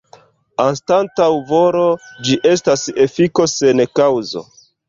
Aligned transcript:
Anstataŭ 0.63 1.27
volo, 1.51 1.85
ĝi 2.31 2.39
estas 2.55 2.89
efiko 3.07 3.49
sen 3.55 3.87
kaŭzo. 4.01 4.45